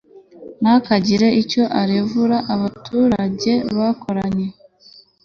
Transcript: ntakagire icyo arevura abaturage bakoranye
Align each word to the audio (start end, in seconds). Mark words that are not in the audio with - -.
ntakagire 0.61 1.27
icyo 1.41 1.63
arevura 1.81 2.37
abaturage 2.53 3.53
bakoranye 3.77 4.47